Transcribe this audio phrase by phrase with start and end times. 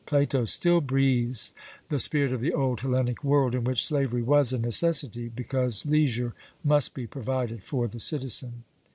[0.07, 1.53] Plato still breathes
[1.89, 6.33] the spirit of the old Hellenic world, in which slavery was a necessity, because leisure
[6.63, 8.63] must be provided for the citizen.